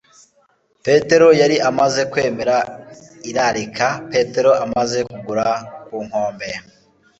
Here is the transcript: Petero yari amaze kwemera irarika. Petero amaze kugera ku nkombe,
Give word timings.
Petero 0.85 1.27
yari 1.41 1.57
amaze 1.69 2.01
kwemera 2.11 2.55
irarika. 3.29 3.87
Petero 4.11 4.51
amaze 4.65 4.99
kugera 5.11 5.47
ku 5.85 5.95
nkombe, 6.05 6.49